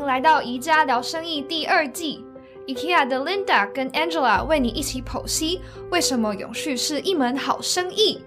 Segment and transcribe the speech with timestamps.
[0.00, 2.24] 迎来到宜家聊生意第二季。
[2.66, 5.60] IKEA 的 Linda 跟 Angela 为你一起剖析
[5.90, 8.22] 为什么永续是一门好生意。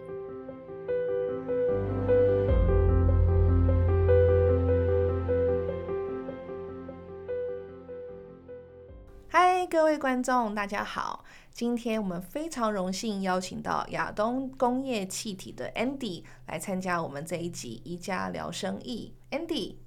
[9.28, 11.26] 嗨，各位观众，大家好！
[11.52, 19.16] 今天我们非常荣幸邀请到亚东工业气体的 Andy 来参加我们这一集宜家聊生意。
[19.32, 19.78] Andy，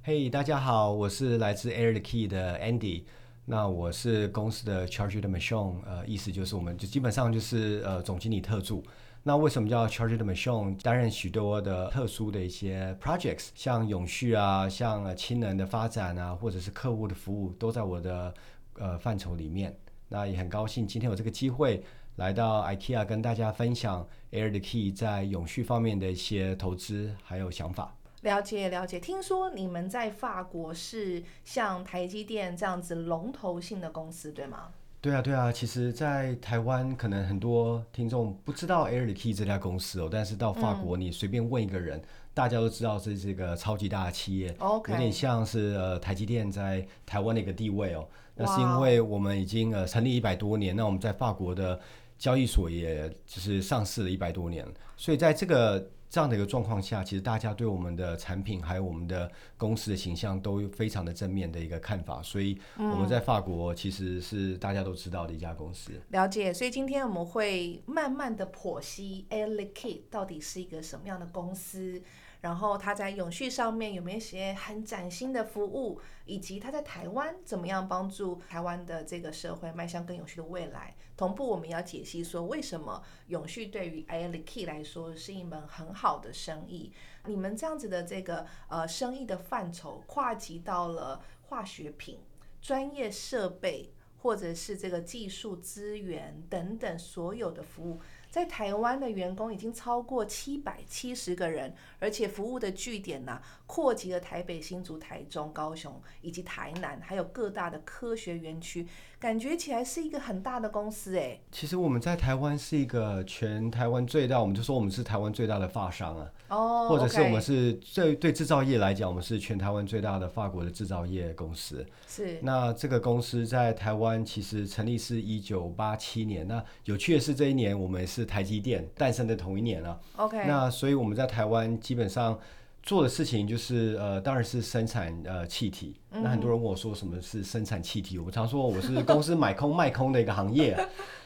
[0.00, 3.02] 嘿，大家好，我是来自 Air the Key 的 Andy。
[3.44, 8.82] 那我是公司的 Charge the Machine，呃，意思就是我们就基本上就是呃总经理特助。
[9.22, 10.80] 那为什么叫 Charge the Machine？
[10.80, 18.32] 担任许多的特殊的一些 projects，像永续啊，像氢能的发展啊，或者是客户的服务，都在我的
[18.78, 19.76] 呃范畴里面。
[20.08, 21.84] 那也很高兴今天有这个机会
[22.16, 27.94] 来到 IKEA 跟大家分享 Air the Key 在永续方面的一些投资还有想法。
[28.22, 28.98] 了解了解。
[28.98, 34.68] 听说你们在法国是像台积电这样子龙头性的公司，对吗？
[35.00, 42.02] 对啊，对啊，其实，在台湾可能很多听众不知道 Air the Key 这家公司哦，但是到法国你随便问一个人，
[42.34, 48.08] 大家都知道这是一个超级大的企业 OK 有点像是呃台积电在台湾的一个地位哦。
[48.34, 51.78] 那是因为我们已经呃成立一百多年，那我们在法国的
[52.18, 65.92] 交易所也就是上市了一百多年，所以在这个这样的一个状况下，其实大家对我们的产品还有我们的公司的形象都非常的正面的一个看法，所以我们在法国其实是大家都知道的一家公司。
[66.08, 72.02] 了解，所以今天我们会慢慢的剖析 Air Liquide 到底是一个什么样的公司，
[72.40, 80.94] 然后它在永续上面有没有一些很崭新的服务，以及它在台湾怎么样帮助台湾的这个社会迈向更永续的未来。
[81.18, 86.92] 同步，我们要解析说为什么永续对于 i l k 来说是一门很好的生意。
[87.26, 92.20] 你们这样子的这个呃生意的范畴跨及到了化学品、
[92.62, 93.92] 专业设备。
[94.20, 108.84] 或者是这个技术资源等等所有的服务，在台湾的员工已经超过七百七十个人，而且服务的据点呢、扩及了台北、新竹、台中、高雄以及台南，还有各大的科学园区，
[109.20, 111.38] 感觉起来是一个很大的公司哎。
[111.50, 121.84] 其实我们在台湾是一个全台湾最大，我们就说我们是台湾最大的发商啊，哦，或者是我们是最对制造业来讲，我们是全台湾最大的法国的制造业公司。
[122.06, 126.46] 是那这个公司在台湾其实成立是一九八七年。
[126.46, 129.98] 那有趣的是，这一年我们是台积电诞生的同一年啊。
[130.16, 132.38] OK，那所以我们在台湾基本上
[132.88, 135.94] 做的事情就是呃，当然是生产呃气体。
[136.10, 140.70] 嗯那很多人问我说什么是生产气体，我常说我是公司买空 卖空的一个行业。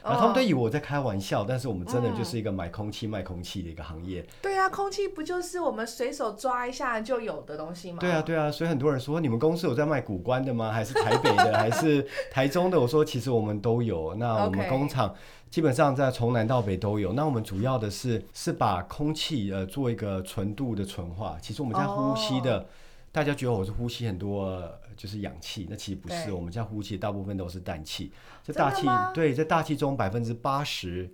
[0.02, 4.26] 然后他们都以为我在开玩笑，但是我们真的就是一个买空气卖空气的一个行业。
[4.42, 7.98] 对啊，空气不就是我们随手抓一下就有的东西吗？
[8.00, 10.72] 对啊，对啊，所以很多人说你们公司有在卖古关的吗？
[10.72, 12.80] 还是台北的， 还是台中的？
[12.80, 14.12] 我说其实我们都有。
[14.16, 15.14] 那我们工厂
[15.52, 17.12] 基本上在从南到北都有。
[17.12, 21.36] 那我们主要的是是把空气呃做一个纯度的纯化。
[21.42, 22.66] 其实我们在呼吸的，哦
[23.12, 28.10] 大家觉得我是呼吸很多呃就是氧气，那其实不是，我们在呼吸大部分都是氮气。
[28.42, 31.10] 这大气对，在大气中百分之八十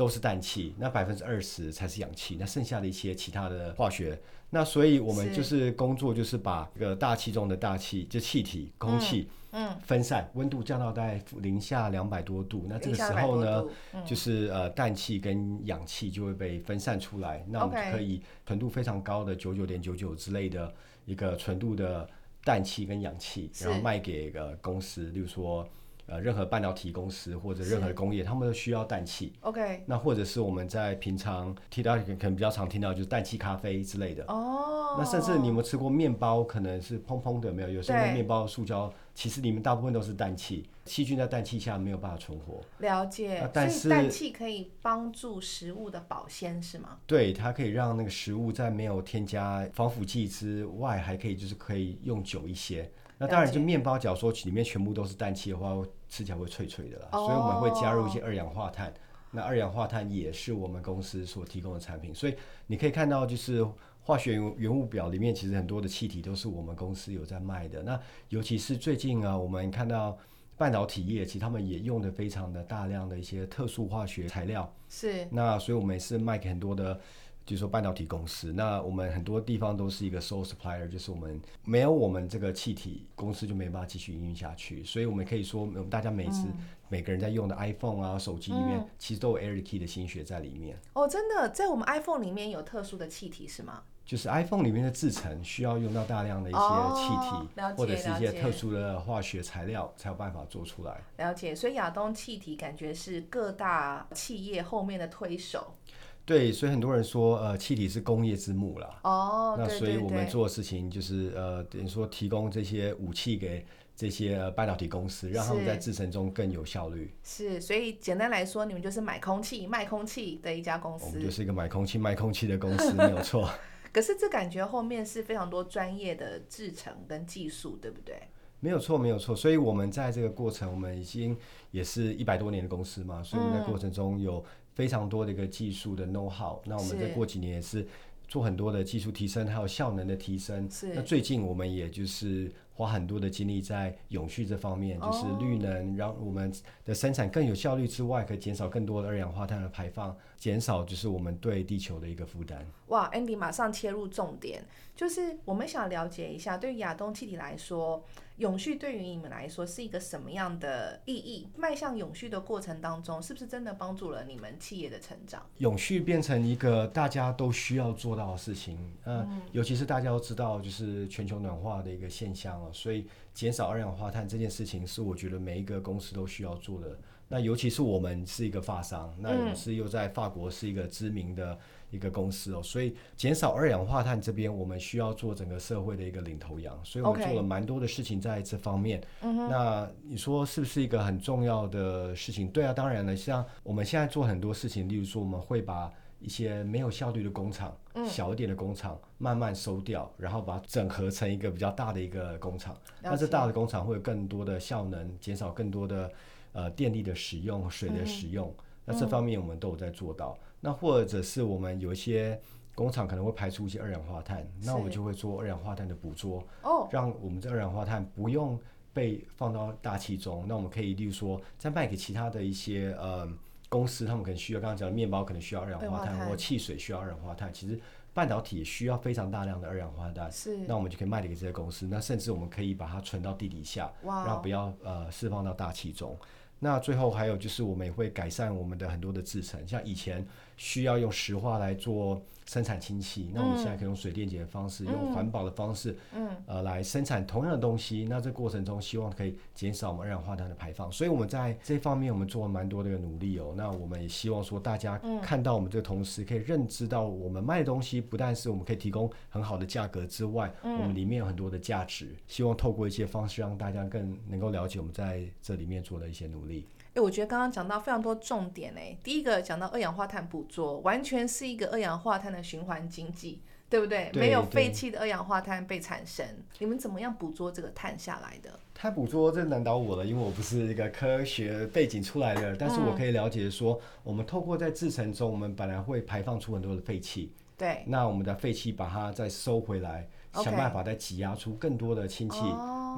[0.00, 4.18] 都是氮气，那百分之二十才是氧气，那剩下的一些其他的化学。
[4.48, 12.64] 那所以我们就是工作就是把这个大气中的大气，就气体、空气嗯，分散，温度降到大概零下两百多度。
[12.66, 20.72] 那这个时零下200多候呢，嗯就是呃氮气跟氧气就会被分散出来，那我们就可以纯度非常高的九九点九九之类的
[21.04, 22.08] 一个纯度的
[22.42, 25.68] 氮气跟氧气，然后卖给呃公司，例如说
[26.10, 29.32] 呃任何半导体公司或者任何工业，他们都需要氮气。
[29.40, 34.24] OK，那或者是我们在平常提到可能比较常听到就是氮气咖啡之类的。
[34.26, 36.42] 哦，那甚至你有没有吃过面包？
[36.42, 37.68] 可能是蓬蓬的，没有？
[37.68, 42.60] 有时候那面包塑胶其实里面大部分都是氮气，细菌在氮气下没有办法存活。
[42.78, 46.98] 了解啊，但是氮气可以帮助食物的保鲜是吗？
[47.06, 52.90] 对，它可以让那个食物在没有添加防腐剂之外，还可以就是可以用久一些。
[53.18, 55.76] 那当然，就面包，假如说里面全部都是氮气的话，
[56.10, 57.08] 吃起来会脆脆的啦。
[57.12, 58.92] 哦所以我们会加入一些二氧化碳。
[59.30, 62.34] 那二氧化碳也是我们公司所提供的产品，所以
[62.66, 63.64] 你可以看到，就是
[64.00, 67.80] 化学原原物表里面其实很多的气体都是我们公司有在卖的。
[67.80, 70.18] 那尤其是最近啊，我们看到
[70.56, 74.68] 半导体业，其实他们也用的非常的大量的一些特殊化学材料。
[74.88, 77.00] 是那所以我们也是卖给很多的，
[77.46, 78.52] 就是说半导体公司。
[78.52, 84.84] 那我们很多地方都是一个 sole supplier，就是我们没有我们这个气体公司就没办法继续营运下去。
[84.84, 86.46] 所以我们可以说，我们大家每次、
[86.88, 90.78] 每个人在用的 iPhone 啊、手机里面，其实都有 Key 的心血在里面。
[90.92, 93.82] 哦，真的，在我们 iPhone 里面有特殊的气体是吗？
[94.04, 101.00] 就是 iPhone 里面的制成需要用到大量的一些哦气体，或者是一些特殊的化学材料，才有办法做出来。
[101.18, 105.74] 了解，所以亚东气体感觉是各大企业后面的推手。
[106.24, 109.00] 对，所以很多人说，呃，气体是工业之母啦。
[109.02, 117.12] 哦，那所以我们做的事情就是，呃，等于说提供这些武器给这些呃半导体公司，让他们在制程中更有效率。
[117.24, 121.06] 是，所以简单来说，你们就是买空气、卖空气的一家公司。
[121.06, 123.50] 我们就是一个买空气卖空气的公司，没有错。
[123.92, 128.22] 可是这感觉后面是非常多专业的制程跟技术，对不对？
[128.60, 129.34] 没有错，没有错。
[129.34, 131.36] 所以我们在这个过程，我们已经
[131.70, 134.44] 也是一百多年的公司嘛，所以我们在过程中有
[134.80, 136.58] 非常多的一个技术的 know how。
[136.64, 137.86] 那我们是在过几年也是
[138.26, 140.66] 做很多的技术提升，还有效能的提升。
[140.70, 146.50] 是那最近我们也就是花很多的精力在永续这方面，就是绿能，让我们
[146.86, 152.66] 的生产更有效率之外，可以减少更多的二氧化碳的排放，减少就是我们对地球的一个负担。
[152.86, 154.64] 哇，Andy 马上切入重点，
[154.96, 158.02] 就是我们想了解一下，对于亚东气体来说，
[158.38, 161.46] 永续对于你们来说是一个什么样的意义？
[161.54, 165.44] 迈向永续的过程当中，是不是真的帮助了你们企业的成长？
[165.58, 176.98] 永续变成一个大家都需要做到的事情，呃，尤其是大家都知道，就是全球暖化的一个现象了，所以减少二氧化碳这件事情是我觉得每一个公司都需要做的。
[177.32, 181.56] 那尤其是我们是一个发商，那我们是又在法国是一个知名的
[181.92, 189.00] 一个公司哦，所以减少二氧化碳这边我们需要做整个社会的一个领头羊，所以我们做了蛮多的事情在这方面。
[189.22, 192.48] 那你说是不是一个很重要的事情？
[192.48, 195.88] 对啊，当然了，像我们现在做很多事情，例如说我们会把
[196.18, 197.72] 一些没有效率的工厂、
[198.08, 202.76] 小一点的工厂慢慢收掉，然后把它整合成一个比较大的一个工厂。
[203.00, 206.12] 那这大的工厂会有更多的效能，减少更多的
[206.52, 208.54] 呃电力的使用、水的使用。
[208.84, 210.38] 那这方面我们都有在做到。
[210.60, 212.40] 那或者是我们有一些
[212.74, 216.42] 工厂可能会排出一些二氧化碳，那我们就会做二氧化碳的捕捉。
[216.62, 218.58] 哦，让我们这二氧化碳不用
[218.92, 223.28] 被放到大气中，那我们可以例如说再卖给其他的一些呃
[223.68, 227.78] 公司，他们可能需要刚刚讲的面包可能需要二氧化碳，二氧化碳或汽水需要二氧化碳，其实
[228.12, 230.30] 半导体也需要非常大量的二氧化碳。
[230.30, 236.18] 是那我们就可以卖给这些公司，那甚至我们可以把它存到地底下，哇哦让不要呃释放到大气中。
[236.62, 240.26] 那最后还有就是，我们也会改善我们的很多的制成，像以前
[240.58, 248.04] 需要用石化来做生产氢气，那我们现在可以用水电解的方式，用环保的方式，嗯，呃，来生产同样的东西。
[248.10, 250.90] 那这过程中，希望可以减少我们二氧化碳的排放。
[250.90, 253.54] 所以我们在这方面，我们做了蛮多的一个努力哦。
[253.56, 262.08] 那我们也希望说，大家看到我们这个同时，可以认知到我们卖的东西不但是我们可以提供很好的价格之外，我们里面有很多的价值。
[262.26, 266.66] 希望透过一些方式，让大家更能够了解我们在这里面做的一些努力。
[267.00, 268.98] 哎，我觉得刚刚讲到非常多重点诶。
[269.02, 274.10] 第一个讲到二氧化碳捕捉，完全是一个二氧化碳的循环经济，对不对？
[274.12, 276.26] 对没有废弃的二氧化碳被产生，
[276.58, 278.60] 你们怎么样捕捉这个碳下来的？
[278.74, 292.38] 它捕捉这难倒我了，因为我不是一个科学背景出来的，但是我可以了解说，我们透过在制成中，我们本来会排放出很多的废气，对，那我们的废气把它再收回来想办法再挤压出更多的氢气。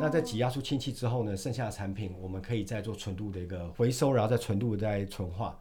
[0.01, 5.59] 那在挤压出氢气之后呢，剩下的产品我们可以再做纯度的一个回收，然后再纯度再纯化。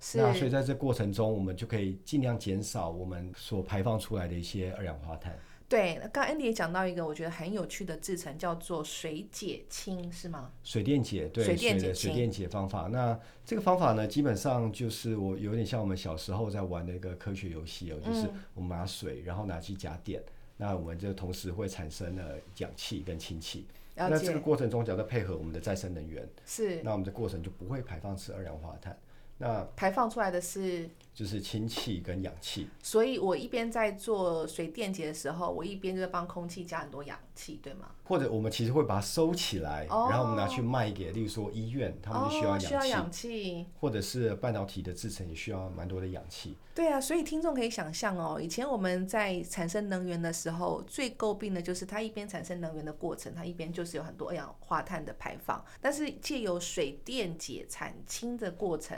[0.00, 5.38] 是那所以在这过程中，我们就可以尽量减少我们所排放出来的一些二氧化碳。
[5.68, 5.94] 对。
[6.12, 10.50] 刚刚 Andy 也讲到一个我觉得很有趣的制成，叫做水解氢，是吗？
[10.64, 12.88] 水电解对水电解的水电解方法。
[12.90, 20.20] 那这个方法呢，基本上就是我有点像我们小时候在玩的一个科学游戏哦，就是嗯我们拿水，然后拿去加电，
[20.62, 23.66] 那我们就同时会产生了氧气跟氢气。
[23.96, 28.96] 了那这个，过程中，只要再配合我们的再生能源，是那我们的过程就不会排放出二氧化碳。
[29.38, 32.68] 那排放出来的是就是氢气跟氧气。
[32.82, 37.90] 所以我一边在做水电解的时候，我一边就在帮空气加很多氧气，对吗？
[38.04, 43.66] 或者我们其实会把它收起来，哦然后我们拿去卖给，例如说医院，他们就需要氧气。
[43.80, 46.56] 或者是半导体的制成也需要蛮多的氧气。
[46.74, 55.62] 对啊，所以听众可以想象哦，以前我们在产生能源的时候，最诟病的就是它一边产生能源的过程，它一边就是有很多二氧化碳的排放。
[55.80, 58.96] 但是借由水电解产氢的过程，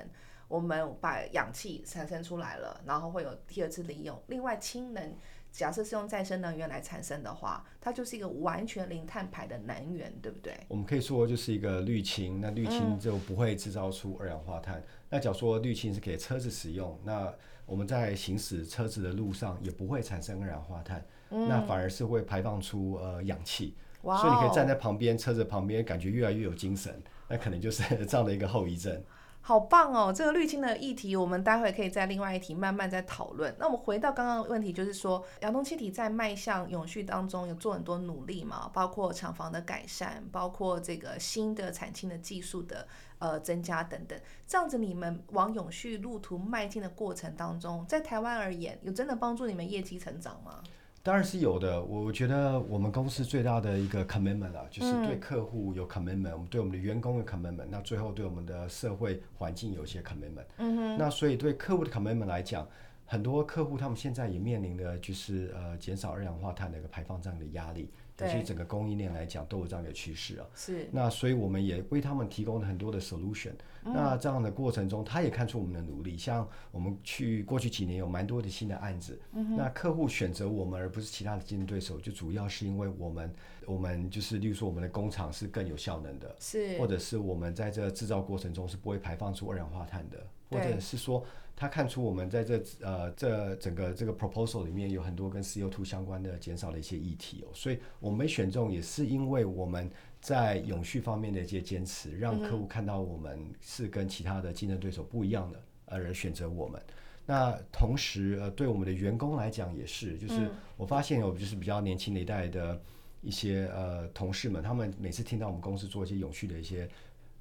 [0.48, 4.20] 我们把氧气产生出来了，然后会有第二次利用。
[4.28, 5.16] 另外，氢能
[5.50, 10.52] 假设是用再生能源来产生的话，它就是一个完全零碳排的能源，对不对？
[10.68, 14.82] 我们可以说就是一个滤氢，那滤氢就不会制造出二氧化碳。
[15.08, 17.32] 那假如说滤氢是给车子使用，那
[17.66, 23.74] 我们在行驶车子的路上也不会产生二氧化碳，那反而是会排放出呃氧气。
[24.02, 29.02] 哇所以你可以站哦在旁边，车子旁边，感觉越来越有精神，那可能就是这样的一个后遗症。
[29.46, 30.10] 好棒哦！
[30.10, 33.54] 这个滤清的议题，我们待会可以在另外一题慢慢再讨论。
[33.58, 44.18] 那我们回到刚刚的问题，就是说，亚东气体在迈向永续当中有做很多努力嘛，包括厂房的改善，包括这个新的产氢的技术的呃增加等等。
[44.46, 50.62] 这样子，你们往永续路途迈进的过程当中，在台湾而言，有真的帮助你们业绩成长吗？
[51.04, 60.46] 当然是有的，我觉得我们公司最大的一个 commitment 啊，就是对客户有 commitment，我们对我们的员工有 commitment，那最后对我们的社会环境有一些 commitment。
[60.56, 60.96] 嗯哼。
[60.96, 62.66] 那所以对客户的 commitment 来讲，
[63.04, 67.90] 很多客户他们现在也面临的就是呃减少二氧化碳的一个排放这样的压力。
[68.16, 70.46] 对，其实整个供应链来讲都有这样的趋势啊。
[70.54, 70.88] 是。
[70.92, 73.52] 那所以我们也为他们提供了很多的 solution。
[73.82, 76.16] 那这样的过程中，他也看出我们的努力。
[76.16, 79.20] 像我们去过去几年有蛮多的新的案子。
[79.32, 83.34] 嗯那客户选择我们而不是其他的竞争对手，就主要是因为我们，
[83.66, 86.34] 我们就是，例如说我们的工厂是更有效能的。
[86.40, 86.78] 是。
[86.78, 90.26] 或者是我们在这制造过程中是不会排放出二氧化碳的。
[90.48, 91.24] 或者是说。
[91.56, 99.88] 他看出我们在这呃这整个这个 proposal 里面有很多跟 CO2 相关的减少的一些议题哦，所以我们选中也是因为我们
[100.20, 106.82] 在永续方面的一些坚持，让客户看到我们是跟其他的竞争对手不一样的，而选择我们。
[107.24, 112.80] 那同时呃对我们的员工来讲也是，就是我发现有就是比较年轻的一代的
[113.22, 116.88] 一些呃同事们，他们每次听到我们公司做一些永续的一些。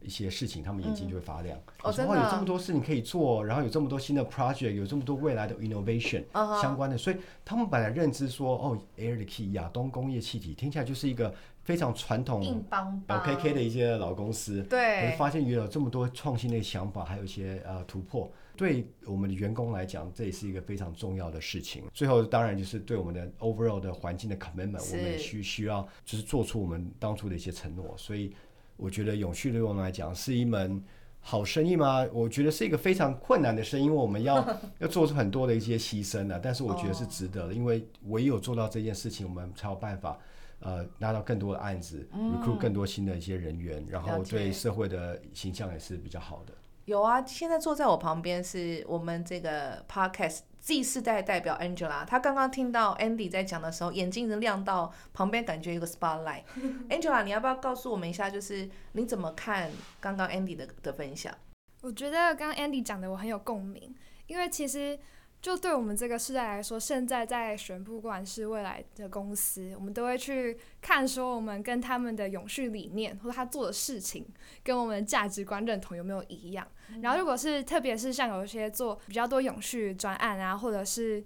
[0.04, 1.58] 一些事情，他们眼睛就会发亮。
[1.84, 6.24] 哦，真的，有这么多事情可以做，然后有这么多新的 project，有这么多未来的 innovation
[6.62, 11.34] 相关的，所以他们本来认知说，哦，Air Liquide 亚东工业气体听起来就是一个
[11.64, 14.64] 非常传统、硬邦邦、K K 的一些老公司。
[14.64, 15.16] 对。
[15.18, 21.84] 发现原来有这么多创新的想法，还有一些呃突破，对我们的员工来讲，这也是一个非常重要的事情。
[21.94, 28.34] 最后，当然就是对我们的 overall 的环境的 commitment，我们也需需要就是做出我们当初的一些承诺，所以。
[28.78, 30.84] 我觉得永续对我们来讲是一门
[31.20, 32.06] 好生意吗？
[32.12, 34.46] 我觉得是一个非常困难的生意，因为我们要
[34.80, 36.38] 要做出很多的一些牺牲的。
[36.40, 40.20] 但是我觉得是值得的，因为唯有做到这件事情，我们才有办法
[40.60, 46.54] 呃拿到更多的案子，recruit 更多新的一些人员，然后对社会的形象也是比较好的。
[46.86, 50.42] 有啊，现在坐在我旁边是我们这个 podcast。
[50.60, 56.44] Z 世代代表 Angela，她刚刚听到 Andy 在讲的时候，眼睛已经亮到旁边，感觉有个 spotlight。
[56.90, 61.36] Angela，你要不要告诉我们一下，就是你怎么看刚刚 Andy 的的分享？
[61.82, 63.94] 我觉得刚刚 Andy 讲的我很有共鸣，
[64.28, 64.98] 因为其实。
[65.44, 74.26] 就对我们这个时代来说，现在在选，不管是未来的公司，我们都会去看说，我们跟他们的永续理念或者他做的事情，
[74.64, 76.66] 跟我们的价值观认同有没有一样。
[77.02, 81.22] 然后，如果是特别是像有一些做比较多永续专案啊，或者是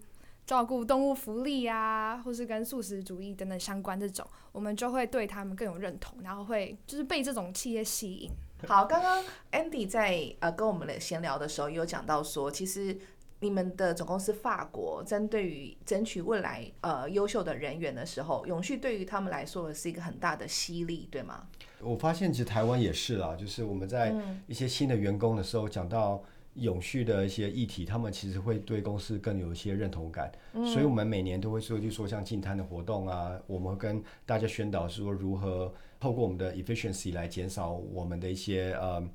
[0.48, 8.32] 照顾动物福利啊，或是跟素食主义等等相关这种，我们就会对他们更有认同，然后会就是被这种企业吸引。
[8.68, 12.98] 好，刚刚 Andy 在呃跟我们的闲聊的时候，有讲到说，其实。
[13.40, 21.48] 你们的总公司法国针对于争取未来呃优秀的人员的时候，永续对于他们来说是一个很大的吸力，对吗？
[21.80, 24.12] 我发现其实台湾也是啦，就是我们在
[24.48, 26.24] 一些新的员工的时候讲到
[26.56, 30.32] 永续的一些议题，他们其实会对公司更有一些认同感。
[30.54, 39.08] 所以我们每年都会说，就说像进摊的活动啊，我们会跟大家宣导说如何透过我们的 efficiency 来减少我们的一些呃。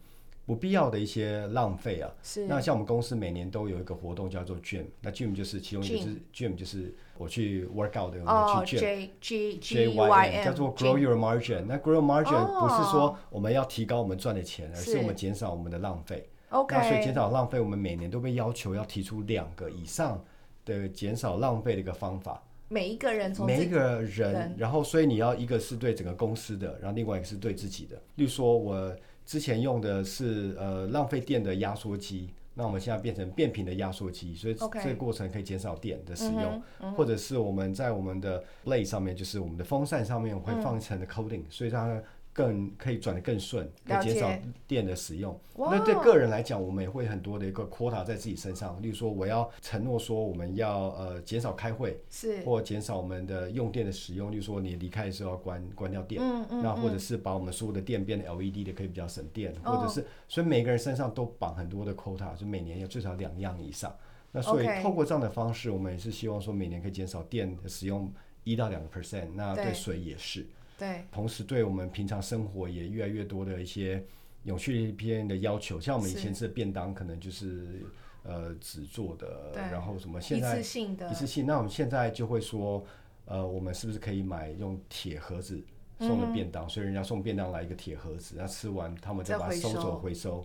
[0.44, 2.46] 不必要的一些浪费啊，是。
[2.49, 8.80] 那像我们公司每年都有一个活动叫做 Gym，那 Gym 就是其中一个是 Gym，就是我去 work out 的，我去 Gym。
[8.80, 11.66] G G G Y M 叫做 Grow Your Margin。
[11.66, 16.28] 那 Grow Margin 不是说我们要提高我们赚的钱，而是我们减少我们的浪费。
[16.49, 16.75] OK。
[16.75, 20.22] 那所以减少浪费，我们每年都被要求要提出两个以上
[20.64, 22.42] 的减少浪费的一个方法。
[22.68, 27.96] 每一个人从每一个人，然后所以你要一个是对整个公司的，然后另外一个是对自己的。
[28.16, 28.92] 例如说我。
[29.24, 36.62] 之前用的是呃浪费电的压缩机，那我们现在变成变频的压缩机，所以这个过程可以减少电的使用，
[36.94, 42.02] 或者是我们在我们的 blade 上面，就是我们的风扇上面会放一层的 coating，所以它。
[42.32, 44.30] 更可以转得更顺，可以减少
[44.66, 45.38] 电的使用。
[45.54, 48.80] 那对个人来讲，我们也会很多的一个 quota 在自己身上。
[48.80, 54.32] 例如说，我要承诺说，我们要呃减少开会，是或减少我们的用电的使用。
[54.32, 59.54] 例如说，你离开的时候要关关掉电，嗯嗯，那或者是把我们所有的电变成 LED 的，可以比较省电。
[59.62, 63.94] 或者是，所以每个人身上都绑很多的 quota，就每年要最少两样以上。
[64.30, 68.10] 那所以透过这样的方式，我们也是希望说，每年可以减少电的使用
[68.44, 69.28] 一到两个 percent。
[69.34, 70.46] 那对水也是。
[70.82, 74.04] 对，同时对我们平常生活也越来越多的一些
[74.42, 77.84] 永续篇的要求，像我们以前吃的便当可能就是
[78.24, 82.84] 呃纸做的，然后什么现在一次性的，一次性，那我们现在就会说，
[83.26, 85.62] 呃，我们是不是可以买用铁盒子
[86.00, 86.68] 送的便当？
[86.68, 90.44] 所以人家送便当来一个铁盒子，那吃完他们再把它收走回收。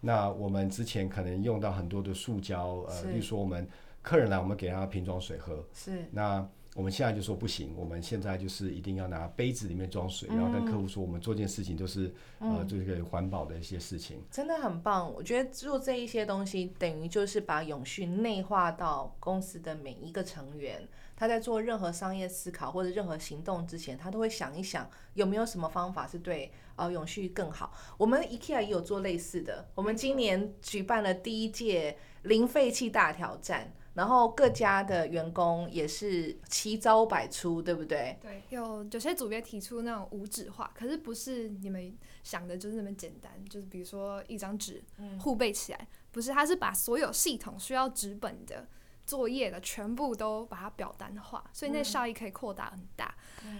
[0.00, 3.08] 那我们之前可能用到很多的塑胶，呃，是。
[3.12, 3.68] 例如说我们
[4.02, 6.06] 客人来，我们给他瓶装水喝，是。
[6.10, 14.22] 那我们现在就说不行，我们现在就是一定要拿杯子里面装水，然后跟客户说，我们做件事情都是、呃，这个环保的一些事情。
[14.30, 20.86] 真的很棒，我觉得做这一些东西，等于就是把永续内化到公司的每一个成员。
[21.18, 27.72] 他在做任何商业思考或者任何行动之前，他都会想一想有没有什么方法是对呃永续更好。
[27.96, 38.16] 我们 IKEA 也有做类似的，我们今年举办了第一届零废弃大挑战，然后各家的员工也是奇招百出，对不对？
[38.20, 44.84] 对，有有些组别提出那种无纸化，可是不是你们想的就是那么简单，就是比如说一张纸
[45.18, 48.68] 互背起来，不是，他是把所有系统需要纸本的
[49.06, 53.14] 作业的全部都把它表单化，所以那效益可以扩大很大。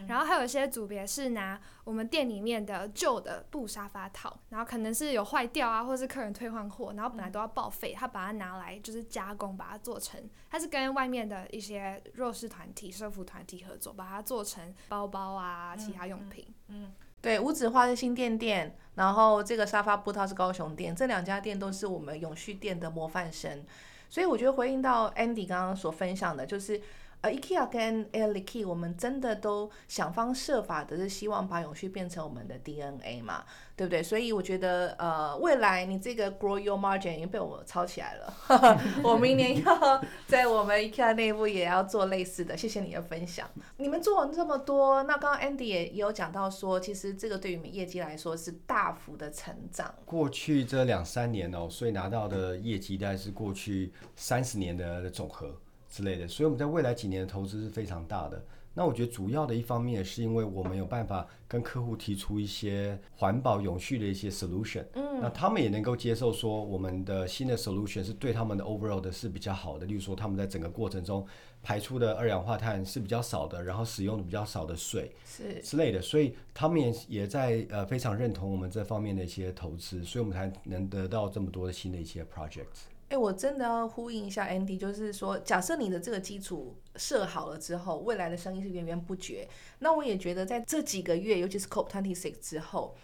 [0.08, 16.46] 然后还有一些组别是拿我们店里面的旧的布沙发套，然后可能是有坏掉啊，或是客人退换货，然后本来都要报废，他把它拿来就是加工，把它做成，他是跟外面的一些弱势团体、社服团体合作，把它做成包包啊、其他用品。
[16.68, 23.64] 嗯对，五指花是新店店，然后这个沙发布套是高雄店，这两家店都是我们永续店的模范生。
[24.08, 26.80] 所以我觉得回应到 Andy 刚刚所分享的，就是
[27.22, 33.44] 呃，IKEA 跟 a l i k e 我们真的都想方设法的是希望把永续变成我们的 DNA 嘛，
[33.76, 34.02] 对不对？
[34.02, 38.34] 所以我觉得呃，未来你这个 Grow Your Margin 已经被我抄起来了，
[39.04, 42.56] 我明年要在我们 IKEA 内部也要做类似的。
[42.56, 43.46] 谢谢你的分享。
[43.76, 49.94] 你们做了这么多，那刚刚 Andy 也也有讲到说，其实这个对于你们业绩来说是大幅的成长。
[50.06, 55.54] 过去这两三年哦，所以拿到的业绩大概是过去三十年的的总和
[55.90, 58.42] 之类的，所以我们在未来几年的投资是非常大的。
[58.78, 71.26] 那我觉得主要的一方面是因为我们有办法跟客户提出一些环保永续的一些 solution，嗯，那他们也能够接受说我们的新的 solution 是对他们的 overall 的是比较好的，例如说他们在整个过程中
[71.62, 82.84] 排出的二氧化碳是比较少的，然后使用的比较少的水，是之类的，所以他们也也在呃非常认同我们这方面的一些投资，所以我们才能得到这么多的新的一些 projects。
[83.08, 89.48] 哎，我真的要呼应一下 Andy，就是说，假设你的这个基础设好了之后，未来的生意是源源不绝。
[89.78, 92.96] 那我也觉得在这几个月，尤其是 COP Twenty Six 之后，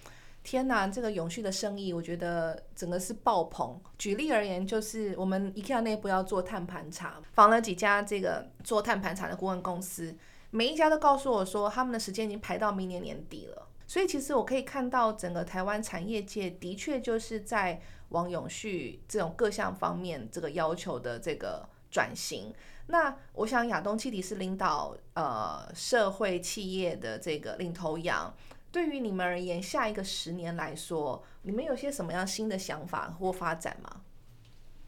[0.43, 3.81] 天哪，这个永续的生意，我觉得整个是爆棚。
[3.97, 10.12] 举例而言，就是我们 IKEA 内部要做碳盘查，访了几家这个做碳盘查的顾问公司，
[10.51, 13.69] 每一家都告诉我说，他们的时间已经排到明年年底了。
[13.87, 17.81] 所以其实我可以看到，整个台湾产业界的确就是在
[18.12, 22.55] 往永续这种各项方面这个要求的这个转型。
[22.87, 28.33] 那我想亚东气体是领导呃社会企业的这个领头羊。
[28.70, 34.01] 对于你们而言，下一个十年来说，你们有些什么样新的想法或发展吗？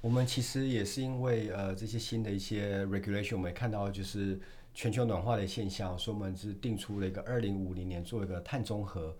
[0.00, 4.38] 我们其实也是因为呃这些新的一些 regulation，我们也看到就是
[4.74, 9.14] 全球暖化的现象，所以我们是定出了一个二零五零年做一个碳中和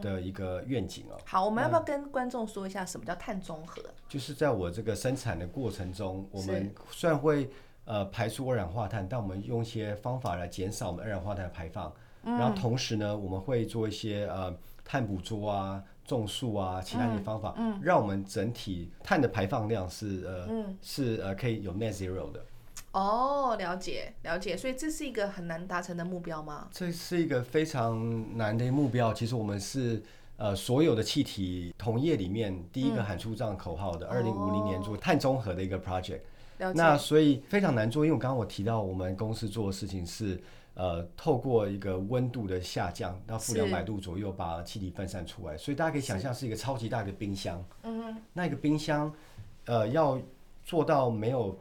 [0.00, 1.18] 的一个愿景哦。
[1.26, 3.82] 好，我们要不要跟观众说一下什么叫碳中和？
[4.08, 7.50] 就是在我这个生产的过程中，我们虽然会
[7.84, 11.92] 呃排出二氧化碳，但我们用一些方法来减少我们二氧化碳的排放。
[12.22, 22.44] 然后同时呢，我们会做一些呃碳捕捉啊、种树啊，其他一些方法，嗯让我们整体碳的排放量是呃、是呃可以有 net zero 的。
[22.92, 26.68] 哦，了解了解，所以这是一个很难达成的目标吗？
[26.72, 29.14] 这是一个非常难的目标。
[29.14, 30.02] 其实我们是
[30.36, 36.20] 呃所有的气体同业里面第一个喊出这样口号的，二零五零年做碳中和的一个 project。
[36.74, 40.38] 那所以非常难做，因为我刚刚我提到我们公司做的事情是，
[40.74, 47.64] 呃，透过一个温度的下降到负是两百度左右，把气体分散出来，所以大家可以想象是一个超级大的冰箱。
[47.82, 49.10] 嗯那一个冰箱，
[49.64, 50.20] 呃，要
[50.62, 51.58] 做到没有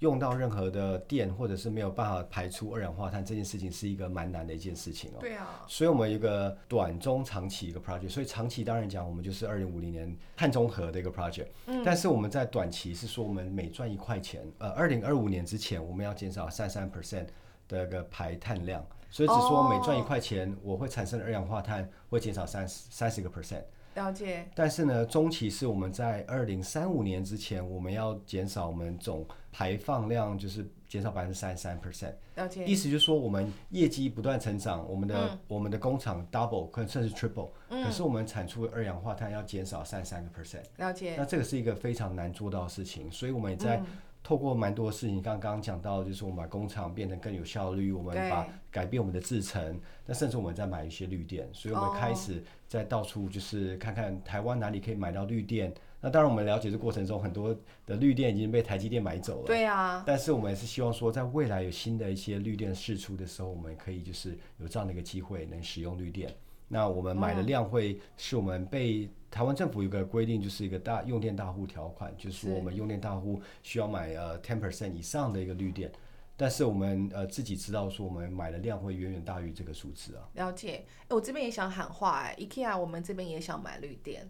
[0.00, 5.16] 用到任何的电，或者是没有办法排出二氧化碳，这件事情是一个蛮难的一件事情哦。
[5.20, 11.46] 对啊，所以我们一个短中长期一个 project，所以长期当然讲，我们就是二零五零年碳中和的一个 project。
[11.66, 17.26] 嗯，但是我们在短期是说，我们每赚一块钱，呃，二零二五年之前，我们要减少三三 percent
[17.66, 23.62] 的一个排碳量，所以只说每赚一块钱，我会产生的二氧化碳会减少三十三十个 percent。
[23.96, 24.46] 了解。
[24.54, 32.12] 但是呢，中期是我们在二零三五年之前，我们要减少我们总排放量，就是减少百分之三十三 percent。
[32.36, 32.64] 了解。
[32.64, 40.62] 意思就是说，我们业绩不断成长，我们的、我们的工厂 double 可能甚至 triple，、可是我们产出的二氧化碳要减少三三个 percent。
[40.76, 41.14] 了解。
[41.16, 43.82] 那这个是一个非常难做到的事情，所以我们也在
[44.26, 55.72] 透过蛮多的事情，刚刚讲到，就是我们把工厂变得更有效率，我们把改变我们的制程，那甚至我们在买一些绿电，所以我们开哦始在到处就是看看台湾哪里可以买到绿电。
[56.00, 59.46] 那当然，我们了解这过程中，很多的绿电已经被台积电买走了。
[59.46, 66.28] 对啊，但是我们也是希望说，在未来有新的一些绿电释出的时候，我们可以就是有这样的一个机会能使用绿电。
[66.68, 75.90] 那我们买的量会是我们被台湾政府有个规定，就是一个大用电大户条款，就是说我们用电大户需要买呃 ten percent 以上的一个绿电。
[76.38, 80.28] 但是我们呃自己知道说，我们买的量会远远大于这个数字啊。
[80.34, 84.28] 了解，哎，我这边也想喊话，哎，IKEA 我们这边也想买绿电，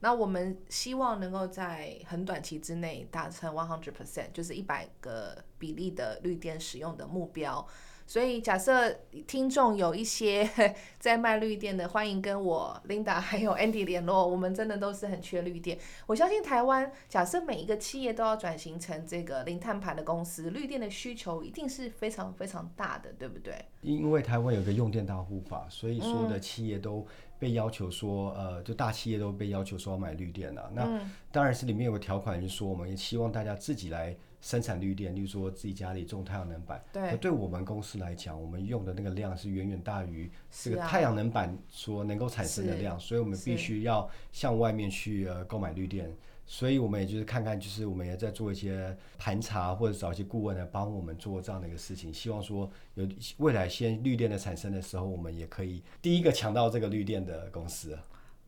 [0.00, 7.66] 那我们希望能够在很短期之内达成 one hundred percent，就是一百个比例的绿电使用的目标。
[8.08, 8.88] 所以，假设
[9.26, 10.48] 听众有一些
[11.00, 14.24] 在卖绿电的，欢迎跟我 Linda 还有 Andy 联络。
[14.26, 15.76] 我们真的都是很缺绿电。
[16.06, 23.54] 我相信台湾，假设每一个企业都要转型成这个零碳排的公司，绿电的需求一定是非常非常大的，对不对？
[23.82, 27.04] 因为台湾有个用电大户法，所以所有的企业都
[27.40, 30.70] 被要求说，呃，就大企业都被要求说要买绿电了。
[30.72, 31.00] 那
[31.32, 34.16] 当然是里面有个条款，就是说我们也希望大家自己来。
[34.46, 46.08] 生产绿电，例如说自己家里种太阳能板，对，对我们公司来讲，我们用的那个量是远远大于这个太阳能板所能够产生的量，所以我们必须要向外面去呃购买绿电。
[46.46, 53.04] 所以我们也就是看看，就是我们也在做一些盘查或者找一些顾问来帮我们做这样的一个事情，希望说有
[53.38, 57.98] 未来先绿电的产生的时候，我们也可以第一个抢到这个绿电的公司。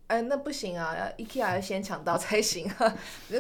[0.09, 2.69] 哎，那不行啊，要 IKEA 要先抢到 才行。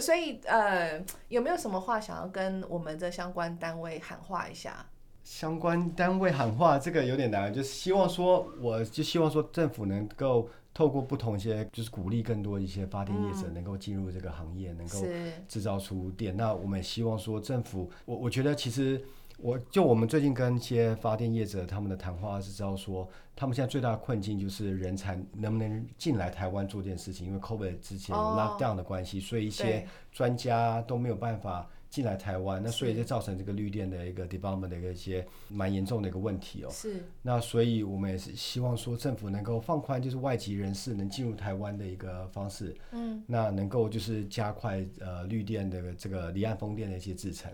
[0.00, 4.86] 所以呃，有没有什么话想要跟我们的相关单位喊话一下？
[5.24, 15.04] 相关单位喊话这个有点难，就是希望说，我就希望说政府能够透过不同一些，就是鼓励更多一些发电业者能够进入这个行业，能够
[15.48, 16.36] 制造出电。
[16.36, 19.02] 那我们也希望说政府，我我觉得其实。
[19.38, 36.70] 我就我们最近跟一些发电业者他们的谈话是知道说，他们现在最大的困境就是人才能不能进来台湾做这件事情，因为 COVID 之前 lockdown 的关系，所以一些专家都没有办法进来台湾，那所以就造成这个绿电的一个 development 的一个一些蛮严重的一个问题哦。
[36.72, 37.04] 是。
[37.22, 42.76] 那所以我们也是希望说政府能够放宽，就是外籍人士能进入台湾的一个方式。
[42.90, 43.22] 嗯。
[43.24, 47.48] 那能够就是加快呃绿电的这个离岸风电的一些制程。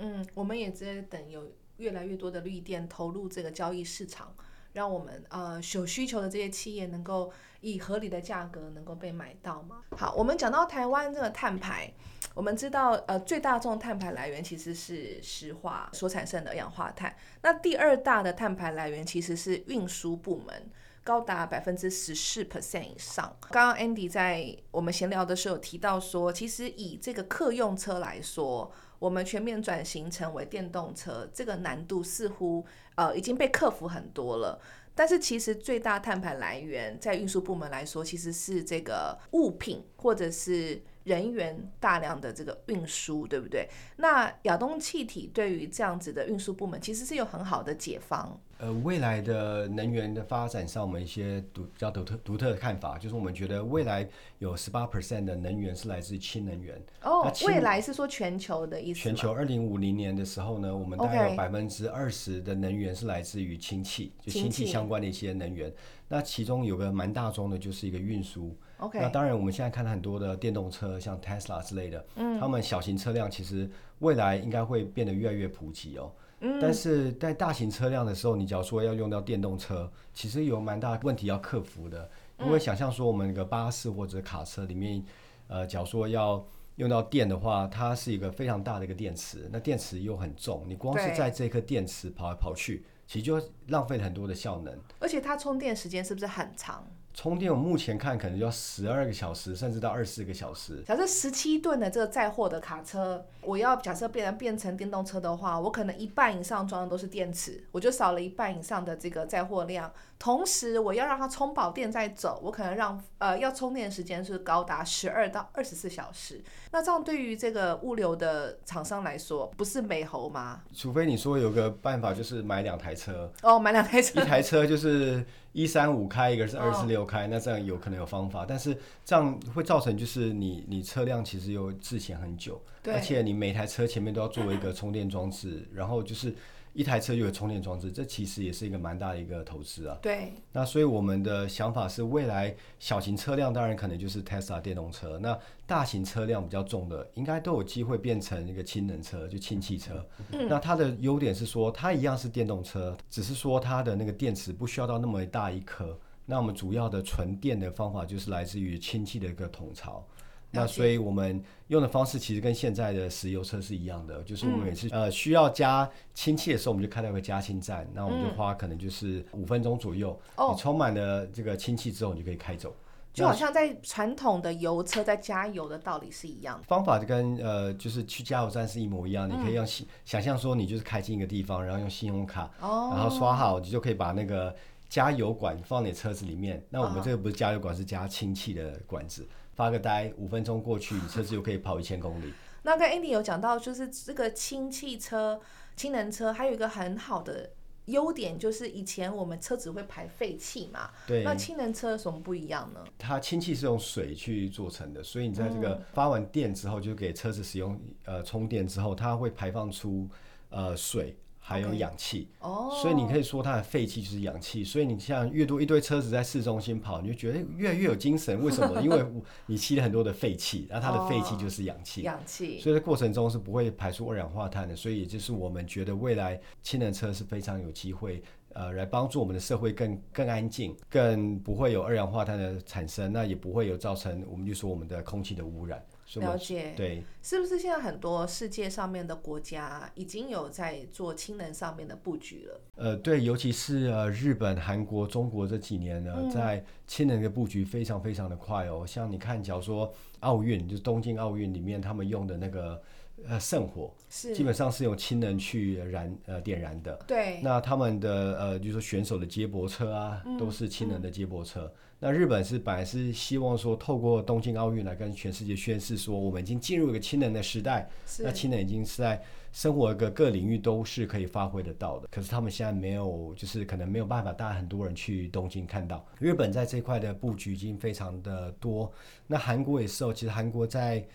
[0.00, 4.34] 嗯，我们也在等有越来越多的绿电投入这个交易市场，
[4.72, 9.82] 让我们呃有需求的这些企业能够以合理的价格能够被买到嘛。
[9.96, 11.92] 好，我们讲到台湾这个碳排，
[12.32, 20.70] 我们知道呃最大众碳排来源其实是石化所产生的二氧化碳，那第二大的碳排来源其实是运输部门，
[21.04, 23.36] 高达百分之十四 percent 以上。
[23.50, 28.72] 刚刚 Andy 在我们闲聊的时候提到说，其实以这个客用车来说。
[29.00, 34.60] 我们全面转型成为电动车，这个难度似乎呃已经被克服很多了。
[34.94, 40.80] 但是其实最大碳排来源在运输部门来说，其实是这个物品或者是。
[41.10, 43.68] 人员大量的这个运输，对不对？
[43.96, 48.40] 那亚东气体对于这样子的运输部门，其实是有很好的解放。
[48.58, 54.06] 呃，未来的能源的发展上，我们一些独比较独特独特的看法，就是我们觉得未来
[54.38, 56.80] 有十八 percent 的能源是来自氢能源。
[57.02, 59.00] 哦，未来是说全球的意思？
[59.00, 65.72] 全球二零五零年的时候呢，我们大概有百分之二十的能源是来自于氢气，就氢气相关的一些能源。
[66.06, 68.54] 那其中有个蛮大宗的，就是一个运输。
[68.80, 76.12] OK，那当然，我们现在看到很多的电动车，像 Tesla 之类的，嗯，他们小型车辆其实未来应该会变得越来越普及哦。
[76.40, 82.10] 嗯，但是在大型车辆的时候，你假如说要用到电动车，其实有蛮大问题要克服的。
[82.38, 85.04] 因为想象说我们一个巴士或者卡车里面，
[85.48, 86.42] 呃，假如说要
[86.76, 93.38] 用到电的话，它是一个非常大的一个电池，那电池又很重，你光是在这颗电池跑来跑去，其实就
[93.68, 94.74] 浪费了很多的效能。
[94.98, 96.90] 而且它充电时间是不是很长？
[97.22, 100.82] 充电，我目前看可能要十二个小时，甚至到二十四个小时。
[100.86, 109.92] 假设十七吨的这个载货的卡车，我要假设变变成电动车的话，我可能一半以上装的都是电池，我就少了一半以上的这个载货量。
[110.18, 116.42] 同时，我要让它充饱电再走，我可能让呃要充电时间是高达十二到二十四小时。
[116.72, 120.62] 那这样对于这个物流的厂商来说，不是美猴吗？
[120.74, 128.44] 除非你说有个办法，就是买两台车哦，买两台车，一台车就是一三五开，一个是二四六开，那这样有可能有方法。
[128.46, 136.34] 但是这样会造成就是你你车辆其实又滞前很久，而且你每台车前面都要作为一个充电装置，然后就是。
[136.72, 139.98] 一台车就有充电装置，这其实也是一个蛮大的一个投资啊。
[140.00, 140.32] 对。
[140.52, 150.06] 那所以我们的想法是，未来小型车辆当然可能就是 Tesla 电动车，那大型车辆比较重的，应该都有机会变成一个氢能车，就氢气车。
[150.32, 150.46] 嗯。
[150.48, 155.98] 那它的优点是说，它一样是电动车，只是说它的那个电池不需要到那么大一颗。
[156.24, 160.06] 那我们主要的纯电的方法就是来自于氢气的一个桶槽。
[160.50, 172.74] 那所以我们用的方式其实跟现在的石油车是一样的，就是我们每次、呃需要加氢气的时候，我们就开到一个加氢站，那我们就花可能就是五分钟左右，哦你充满了这个氢气之后，你就可以开走。
[173.12, 176.62] 就好像在传统的油车在加油的道理是一样的。
[176.68, 179.28] 方法就跟呃，就是去加油站是一模一样。
[179.28, 184.54] 你可以用信想象说，你就是开进一个地方，然后用信用卡，哦然后刷好，你就可以把那个
[184.88, 186.64] 加油管放你车子里面。
[186.70, 189.28] 那我们这个不是加油管，是加氢气的管子。
[189.60, 192.32] 发个呆，五分钟过去，你车子就可以跑一千公里。
[192.62, 195.38] 那跟 Andy 有讲到，就是这个氢汽车、
[195.76, 197.50] 氢能车，还有一个很好的
[197.84, 202.82] 优点，就是以前我们车子会排废气嘛，对，那氢能车有什么不一样呢？
[202.98, 210.08] 它氢气是用水去做成的，所以你在这个发完电之后，就给车子使用呃充电之后，它会排放出
[210.48, 211.14] 呃水
[211.50, 212.28] 还有氧气。
[212.40, 218.42] 哦，所以你可以说它的废气就是氧气，所以你像越多一堆车子在市中心跑，你就觉得越来越有精神。
[218.42, 218.80] 为什么？
[218.80, 219.04] 因为
[219.46, 222.02] 你吸了很多的废气， 然后它的废气就是氧气。
[222.02, 235.82] 氧气，所以在过程中是不会排出二氧化碳的，所以也就是我们觉得未来氢能车是非常有机会，呃，来帮助我们的社会更更安静，更不会有二氧化碳的产生，那也不会有造成我们就说我们的空气的污染。
[236.16, 236.72] 了解。
[236.76, 242.60] 对，是不是现在很多世界上面的国家已经有在做氢能上面的布局了？
[242.74, 248.84] 呃，对，尤其是呃日本、韩国、中国这几年呢，在氢能的布局非常非常的快哦。
[248.86, 252.82] 像你看，假如说奥运，就是东京奥运里面他们用的那个
[253.28, 256.98] 呃圣火，是基本上是用氢能去燃呃点燃的。
[257.06, 261.72] 对，那他们的呃，就是说选手的接驳车啊，都是氢能的接驳车。
[262.02, 267.90] 那日本是本来是希望说，透过东京奥运来跟全世界宣示说，我们已经进入一个氢能的时代。
[268.06, 272.08] 是那氢能已经是在生活各各领域都是可以发挥得到的。
[272.10, 276.02] 可是他们现在没有，就是可能没有办法带很多人去东京看到。
[276.18, 278.90] 日本在这块的布局已经非常的多。
[279.26, 281.06] 那韩国也是哦，其实韩国在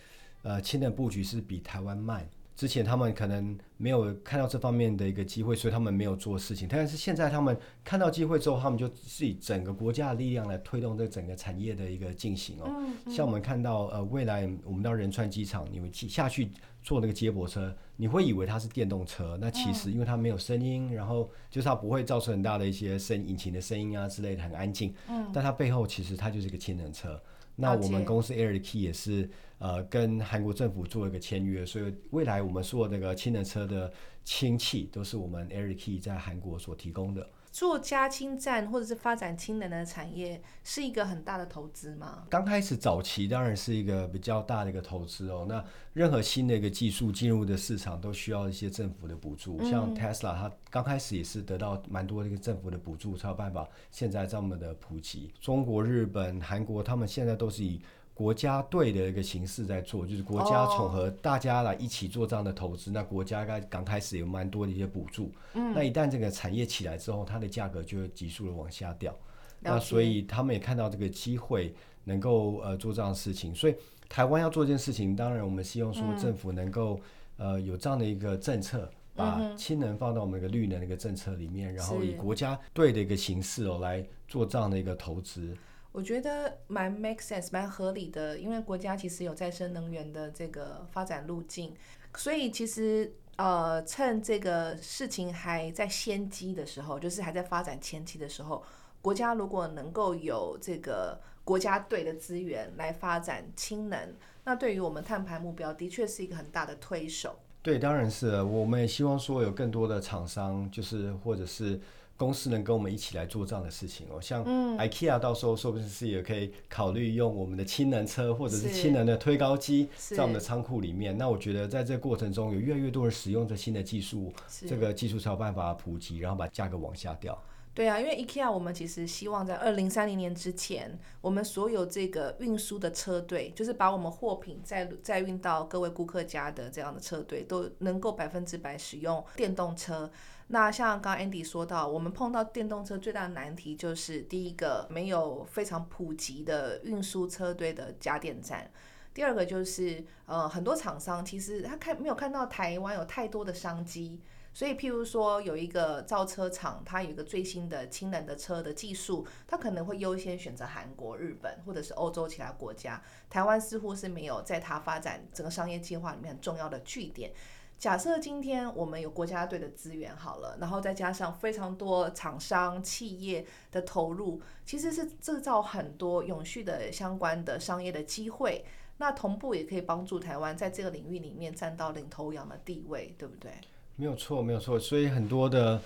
[0.46, 2.26] 呃氢能布局是比台湾慢。
[2.56, 6.66] 之前他们可能没有看到这方面的一个机会，所以他们没有做事情。
[6.72, 12.72] 但是现在他们看到机会之后，他们就是以整个国家的力量来推动这整个产业的一个进行哦。
[13.12, 16.50] 像我们看到呃，未来我们到仁川机场，你们去下去
[16.82, 24.94] 坐那个接驳车，你会以为它是电动车，那其实因为它没有声音，然后就是它不会造成很大的一些声引擎的声音啊之类的，很安静。
[25.10, 27.22] 嗯，但它背后其实它就是一个氢能车。
[27.56, 33.92] 那我们公司 Air Key 也是呃跟韩国政府做一个签约，所以未来我们所有那个氢能车的
[34.24, 37.30] 氢气都是我们 Air Key 在韩国所提供的。
[37.56, 42.28] 做加氢站或者是发展氢能的产业是一个很大的投资吗？
[42.30, 45.46] 刚开始早期当然是一个比较大的一个投资哦。
[45.48, 45.64] 那
[45.94, 55.32] 任何新的一个技术进入的市场都需要一些政府的补助，像 Tesla 它刚开始也是得到蛮多的一个政府的补助，才有办法现在这么的普及。
[55.40, 57.80] 中国、日本、韩国他们现在都是以
[58.16, 62.90] 国家队的一个形式在做，就是国家哦统合大家来一起做这样的投资。
[62.90, 69.14] 那国家刚刚开始有蛮多的一些补助，嗯那一旦这个产业起来之后，它的价格就会急速的往下掉。
[69.60, 71.76] 那所以他们也看到这个机会，
[72.06, 73.54] 能够呃做这样的事情。
[73.54, 73.76] 所以
[74.08, 76.98] 台湾要做这件事情，当然我们希望说政府能够、
[77.36, 85.54] 呃有这样的一个政策，把氢能放到我们一个绿能的一个政策里面，然后以国家队的一个形式哦来做这样的一个投资。
[85.96, 91.74] 我觉得蛮 make sense，蛮合理的，因为国家其实有再生能源的这个发展路径，
[92.18, 98.62] 所以其实呃，趁这个事情还在先机的时候，就是还在发展前期的时候，
[99.02, 107.40] 国家如果能够有这个国家队的资源来发展氢能，那对于我们碳排目标的确是一个很大的推手。
[107.62, 111.80] 对，当然是，我们也希望说有更多的厂商，就是或者是
[112.18, 114.22] 公司能跟我们一起来做这样的事情哦。
[114.22, 121.18] 像嗯 IKEA 到时候说不定是也可以考虑用我们的氢能车或者是是氢能的推高机在我们的仓库里面。
[121.18, 124.34] 那我觉得在这个过程中，有越来越多人使用这新的技术，
[124.68, 127.38] 这个技术才有办法普及，然后把价格往下掉。
[127.74, 140.10] 对啊，因为 IKEA 我们其实希望在二零三零年之前，我们所有这个运输的车队，就是把我们货品再再运到各位顾客家的这样的车队，都能够百分之百使用电动车。
[140.48, 148.70] 那像刚刚 Andy 说到，我们碰到电动车最大的难题就是第一个没有非常普及的运输车队的加电站。
[149.14, 154.22] 第二个就是，呃，很多厂商其实他看没有看到台湾有太多的商机，
[154.54, 163.02] 所以，譬如说有一个造车厂，它有一个最新的氢能的车的技术，它可能会优先选择韩国、日本或者是欧洲其他国家。
[163.30, 167.32] 台湾似乎是没有在它发展整个商业计划里面很重要的据点。
[167.78, 178.66] 假设今天我们有国家队的资源好了，然后再加上非常多厂商企业的投入，其实是制造很多永续的相关的商业的机会。
[178.98, 183.52] 那同步也可以帮助台湾在这个领域里面占到领头羊的地位，对不对？
[183.98, 184.80] 没有错，没有错。
[184.80, 185.82] 所以很多的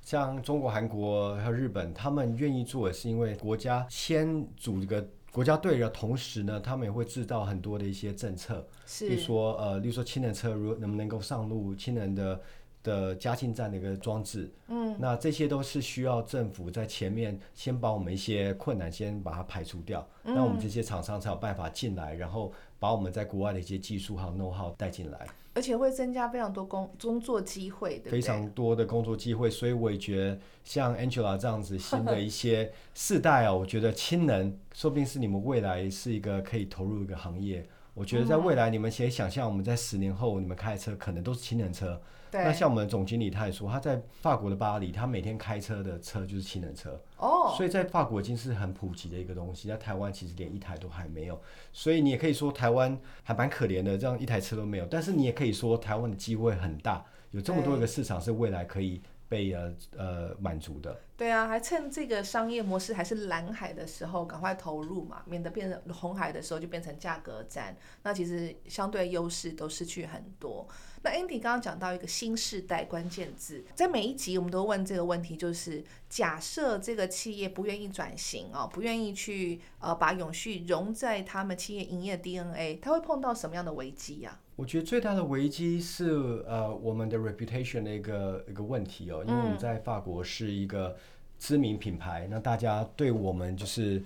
[0.00, 12.40] 像中国、韩国还有日本，他们愿意做，也是因为国家先组一个国家队的同时呢，他们也会制造很多的一些政策，是，例如说呃，例如说氢能车如能不能够上路，氢能的。
[12.84, 37.66] 的加氢站的一个装置，嗯，那这些都是需要政府在前面先把我们一些困难先把它排除掉，那我们这些厂商才有办法进来，然后把我们在国外的一些技术还有 know how 带进来，而且会增加非常多工工作机会，非常多的工作机会，所以我也觉得像 Angela 这样子新的一些世代啊，我觉得亲人说不定是你们未来是一个可以投入一个行业。
[37.94, 42.00] 我觉得在未来你们先想象我们在十年后你们开的车可能都是氢能车。
[42.32, 47.00] 那像我们总经理他也说，他在法国的巴黎，他每天开车的车就是氢能车。
[47.16, 51.40] 哦，所以在法国已经是很普及的一个东西，在台湾其实连一台都还没有。
[51.72, 54.86] 所以你也可以说台湾还蛮可怜的，这样一台车都没有。
[54.86, 61.00] 但是你也可以说台湾的机会很大，有这么多一个市场是未来可以被呃呃满足的。
[61.16, 70.66] 对啊，还趁这个商业模式还是蓝海的时候赶快投入嘛，免得变成红海的时候就变成价格战，那其实相对优势都失去很多。
[71.02, 84.40] 那 Andy 刚刚讲到一个新时代关键字，在每一集我们都问这个问题，就是假设这个企业不愿意转型哦，不愿意去呃把永续融在他们企业营业 DNA，它会碰到什么样的危机呀？
[84.56, 90.96] 我觉得最大的危机是呃我们的 reputation 的一个一个问题哦，因为我们在法国是一个
[91.38, 94.02] 知名品牌，那大家对我们就是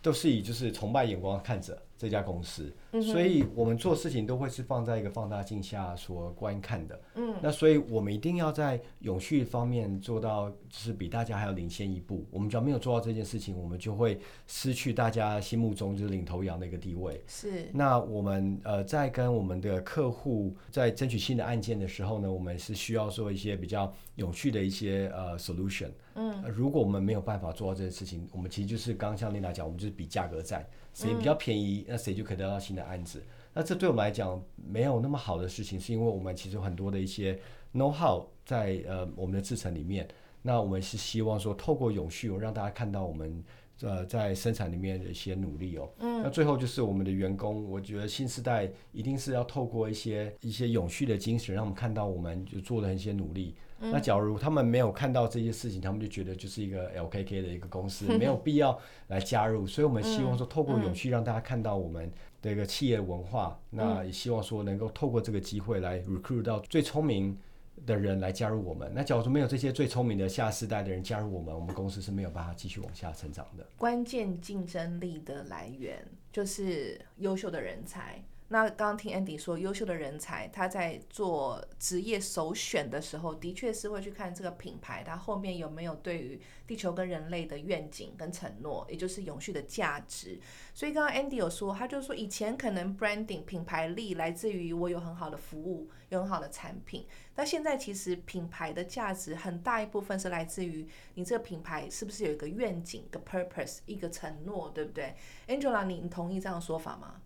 [0.00, 1.76] 都是以就是崇拜眼光看着。
[1.98, 7.00] 这家公司，所以我们做事情都会是放在一个放大镜下所观看的。
[7.16, 12.24] 嗯，那所以我们一定要在永续方面做到，就是比大家还要领先一步。
[12.30, 17.20] 我们只要没有做到这件事情，我们就会失去大家心目中就是领头羊的一个地位。
[17.26, 17.68] 是。
[17.72, 25.90] 那我们呃在跟我们的客户在争取新的案件的时候呢，我们是需要做一些比较永续的一些呃 solution。
[26.14, 26.44] 嗯。
[26.44, 30.64] 如果我们没有办法做到这件事情，我们其实就是刚像丽娜讲，我们就是比价格战。
[30.98, 33.22] 谁比较便宜，那谁就可以得到新的案子。
[33.54, 37.38] 那这对我们来讲没有那么好的事情，是因为我们其实有很多的一些
[37.72, 40.08] know how 在呃我们的制程里面。
[40.42, 43.44] 那我们是希望说，透过永续，让大家看到我们
[43.80, 45.88] 呃在生产里面的一些努力哦。
[45.98, 46.22] 嗯。
[46.22, 53.54] 那最后就是我们的员工，我觉得新时代一定是要透过一些一些永续的精神，让我们看到我们就做了一些努力。
[53.80, 59.66] 那假如他们没有看到这些事情，他们就觉得就是一个 LKK 的一个公司， 没有必要来加入。
[59.66, 62.10] 所以我们希望说，透过永续让大家看到我们
[62.42, 63.58] 的一个企业文化。
[63.70, 67.38] 那也希望说，能够透过这个机会来 recruit 到最聪明
[67.86, 68.90] 的人来加入我们。
[68.92, 73.64] 那假如说没有这些最聪明的下世代的人加入我们，我们公司是没有办法继续往下成长的。
[73.76, 78.20] 关键竞争力的来源就是优秀的人才。
[78.50, 90.40] 那刚刚听 Andy 说，优秀的人才他在做职业首选的时候，的确是会去看这个品牌，它后面有没有对于地球跟人类的愿景跟承诺，也就是永续的价值。
[90.72, 105.14] 所以刚刚 Andy 有说，他就说以前可能 branding 品牌力来自于我有很好的服务，有很好的产品，但现在其实品牌的价值很大一部分是来自于你这个品牌是不是有一个愿景、一个 purpose、一个承诺，对不对
[105.48, 107.20] ？Angela，你你同意这样的说法吗？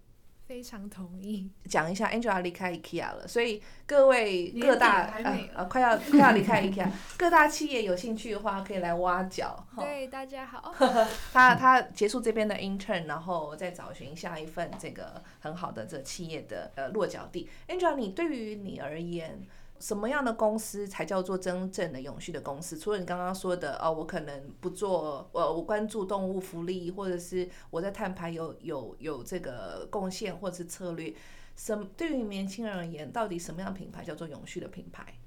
[0.52, 1.50] 非常同意。
[1.64, 5.14] 讲一下，Angela 离开 IKEA 了，所以各位各大
[5.54, 6.86] 呃快要快要离开 IKEA，
[7.16, 9.66] 各大企业有兴趣的话可以来挖角。
[9.78, 10.74] 对，大家好。
[11.32, 17.48] 他他结束这边的 intern，然后再找寻下一份这个很好的这企业的呃落脚地。
[17.68, 19.40] Angela，你对于你而言？
[19.83, 22.79] 什么样的公司才叫做真正的永续的公司？
[22.79, 31.12] 除了你刚刚说的，哦，我可能不做，呃，我关注动物福利，或者是我在碳排有有有这个贡献，或者是策略。
[31.57, 35.18] 什对于年轻人而言，到底什么样的品牌叫做永续的品牌？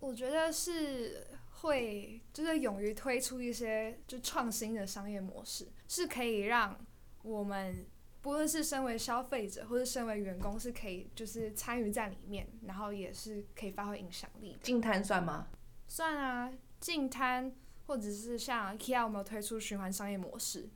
[0.00, 1.28] 我觉得是
[1.60, 6.76] 会，就是勇于推出一些就创新的商业模式，是可以让
[7.22, 7.86] 我们。
[8.24, 14.56] 不论是身为消费者或者身为员工，是可以就是参与在里面，然后也是可以发挥影响力。
[14.62, 15.48] 净摊算吗？
[15.86, 16.50] 算啊，
[16.80, 17.54] 净摊
[17.86, 20.70] 或者是像 Kia 我们有推出循环商业模式，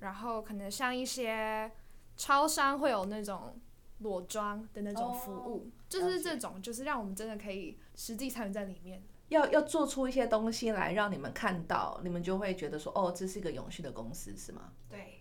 [0.00, 1.70] 然后可能像一些
[2.16, 3.56] 超商会有那种
[3.98, 9.00] 裸装的那种服务，就是这种，就是让我们真的可以实际参与在里面。
[9.28, 14.72] 要要做出一些东西来让你们看到，你们就会觉得说，哦，这是一个永续的公司，是吗？
[14.88, 15.17] 对。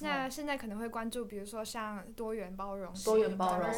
[0.00, 3.70] 那现在可能会关注，比如说像多元包容、多元包容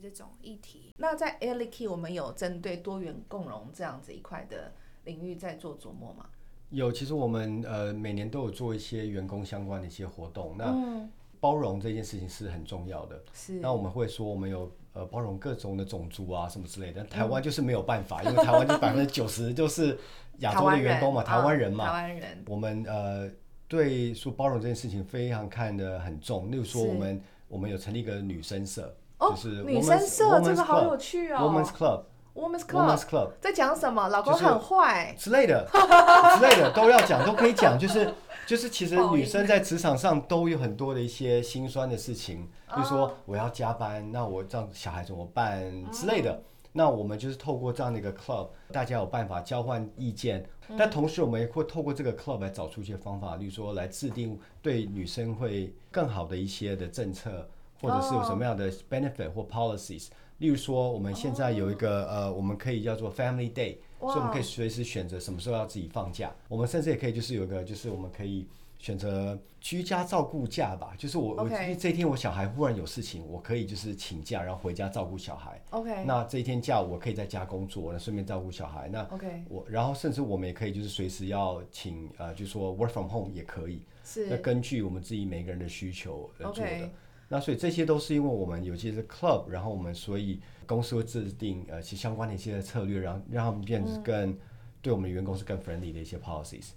[0.00, 0.94] 这种议题。
[0.98, 4.72] 那在 a i r l i Key，我们有针对多元共融这样子一块的
[5.04, 6.26] 领域在做琢磨吗？
[6.70, 10.56] 有，其实我们呃每年都有做一些员工相关的一些活动。
[10.58, 11.06] 那
[11.38, 13.22] 包容这件事情是很重要的。
[13.32, 19.96] 是那我们会说我们有呃包容各种的种族啊什么之类的，台湾就是没有办法，因为台湾就百分之九十就是
[20.38, 23.30] 亚洲的员工嘛， 台湾人嘛，嗯台湾人我们呃
[23.68, 26.50] 对说包容这件事情非常看得很重。
[26.50, 32.02] 例如说我们我们有成立一个女生社，哦就是女生社这个好有趣哦 Women's Club。
[32.34, 34.08] Women's Women's Club Club 在讲什么？
[34.08, 35.66] 老公就是很坏，之类的
[36.38, 38.12] 之类的都要讲，都可以讲，就是
[38.46, 46.42] 就是其实女生在职场上都有很多的一些心酸的事情，比如哦说我要加班，那我这样小孩怎么办之类哦的。
[46.76, 50.76] 那我们就是透过这样的一个 club，大家有办法交换意见，嗯。
[50.78, 57.48] 但同时我们也会透过这个 club 来找出一些方法，例如说来制定对女生会更好的一些的政策，
[57.80, 60.08] 或者是有什么样的 benefit 或 policies。
[60.38, 66.30] 例如说，我们现在有一个、呃，我们可以叫做 Family Day，哇所以我们可以随时选择什么时候要自己放假。
[66.46, 68.46] 我们甚至也可以就是有一个，就是我们可以
[68.78, 75.60] 选择居家照顾假吧，就是我我 OK 这一天我小孩忽然有事情，我可以就是请假，然后回家照顾小孩。
[75.70, 78.88] OK 那这一天假我可以在家工作，那顺便照顾小孩。
[78.88, 83.82] 那 OK 我然后甚至我们也可以就是随时要请呃，就说 work from home 也可以。
[84.04, 86.90] 是那根据我们自己每个人的需求来做的。
[87.28, 94.38] 那所以这些都是因为我们有些是 club，然后我们所以公司会制定呃其相关的一些策略，然后让他们变得更、
[94.80, 96.68] 对我们的员工是更 friendly 的一些 policies。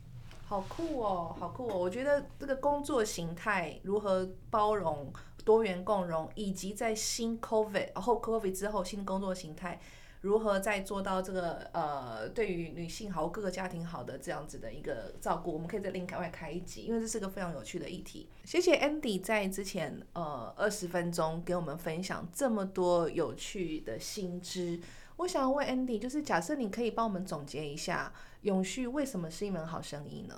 [0.49, 1.77] 好酷哦，好酷哦！
[1.77, 5.13] 我觉得这个工作形态如何包容、
[5.45, 9.79] 多元共融，以及在新 COVID 后 COVID 之后新工作形态，
[10.21, 18.27] 如何再做到这个呃对于女性好、各个家庭好的这样子的一个照顾，我们可以在另外开一集，因为这是个非常有趣的议题。
[18.43, 24.79] 谢谢 Andy 在之前呃二十分钟给我们分享这么多有趣的新知。
[25.19, 28.11] 我想要问 Andy，就是假设你可以帮我们总结一下，
[28.43, 30.35] 永续为什么是一门好生意呢？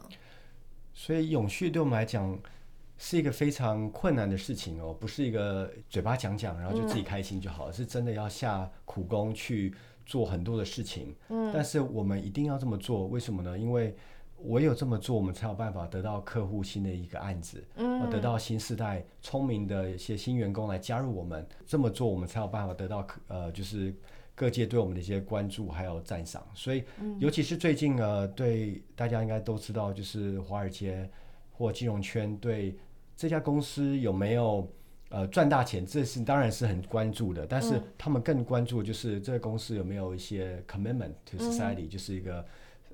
[0.92, 2.38] 所以永续对我们来讲
[2.98, 9.72] 是一个非常困难的事情哦，不是一个嘴巴讲讲，然后就自己开心就好了，是真的要下苦功去
[10.04, 11.16] 做很多的事情。
[11.30, 13.56] 嗯，但是我们一定要这么做，为什么呢？
[13.56, 13.96] 因为
[14.46, 21.48] 唯有这么做，我们才有办法得到客户新的一个案子，嗯，得到新时代聪明的一些新员工来加入我们。
[21.68, 23.96] 这么做，我们才有办法得到客呃，就是
[24.42, 26.44] 各界对我们的一些关注还有赞赏。
[26.56, 26.84] 所以，
[27.20, 31.08] 尤其是最近呃，对大家应该都知道，就是华尔街
[31.52, 32.76] 或金融圈对
[33.16, 34.68] 这家公司有没有
[35.10, 37.46] 呃赚大钱，这是当然是很关注的。
[37.46, 42.44] 但是他们更关注的就是这个公司有没有一些 commitment to society，、就是一个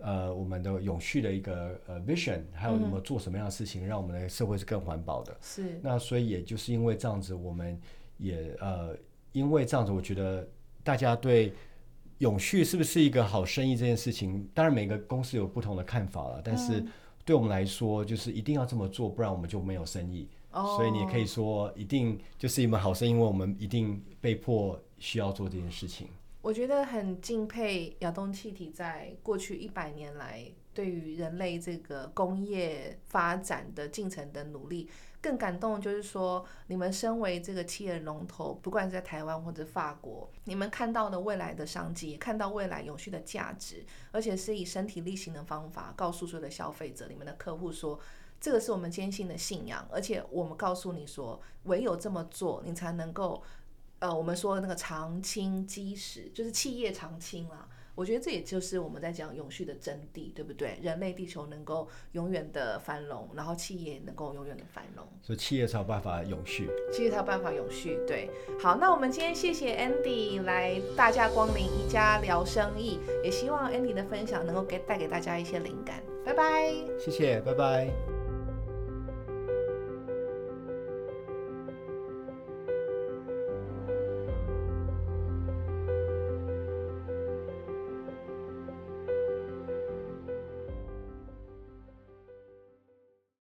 [0.01, 5.37] 呃我们的永续的一个呃 vision，还有我们做什么样的事情，让我们的社会是更环保的。
[5.41, 7.79] 是那所以也就是因为这样子，我们
[8.17, 8.97] 也呃，
[9.31, 10.45] 因为这样子，我觉得
[10.87, 11.53] 大家对
[12.19, 16.81] 永续是不是一个好生意这件事情，当然每个公司有不同的看法了，但是
[17.25, 20.29] 对我们来说，就是一定要这么做，不然我们就没有生意。
[20.51, 26.07] 哦所以你也可以说，一定就是一门好生意，因为我们一定被迫需要做这件事情。
[26.41, 34.87] 我觉得很敬佩亚东气体在过去一百年来对于人类这个工业发展的进程的努力。
[35.21, 47.99] 更感动就是说，你们身为这个企业龙头，不管是在台湾或者法国，你们看到了未来的商机，看到未来永续的价值，而且是以身体力行的方法告诉所有的消费者、你们的客户说，
[48.39, 53.41] 这个是我们坚信的信仰，而且我们告诉你说，唯有这么做，你才能够
[53.99, 57.67] 呃，我们说的那个长青基石，就是企业长青啦。
[57.97, 60.77] 我觉得这也就是我们在讲永续的真谛，对不对？
[60.83, 66.69] 人类地球能够永远的繁荣，然后企业能够永远的繁荣，所以企业才有办法永续。
[66.93, 67.97] 企业才有办法永续。
[68.05, 68.29] 对，
[68.59, 76.03] 好，那我们今天谢谢 Andy 来大驾光临一家聊生意，也希望 Andy 的分享能够给带给大家一些灵感。
[76.23, 76.71] 拜拜。
[76.99, 78.16] 谢谢，拜拜。